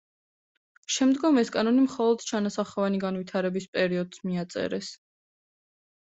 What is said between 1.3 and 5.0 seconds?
ეს კანონი მხოლოდ ჩანასახოვანი განვითარების პერიოდს მიაწერეს.